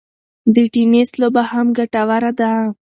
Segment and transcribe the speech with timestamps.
[0.53, 2.51] د ټینېس لوبه هم ګټوره ده.